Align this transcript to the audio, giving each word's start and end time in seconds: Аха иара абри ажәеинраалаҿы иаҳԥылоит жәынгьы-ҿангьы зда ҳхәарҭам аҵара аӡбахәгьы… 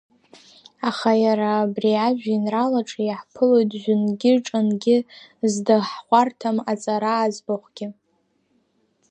Аха 0.89 1.11
иара 1.23 1.49
абри 1.63 1.91
ажәеинраалаҿы 2.07 3.01
иаҳԥылоит 3.05 3.71
жәынгьы-ҿангьы 3.81 4.97
зда 5.51 5.77
ҳхәарҭам 5.87 6.57
аҵара 6.71 7.13
аӡбахәгьы… 7.17 7.87